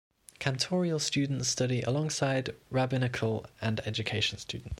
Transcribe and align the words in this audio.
Cantorial 0.39 0.97
students 0.99 1.47
study 1.49 1.83
alongside 1.83 2.55
Rabbinical 2.71 3.45
and 3.61 3.81
Education 3.81 4.39
students. 4.39 4.69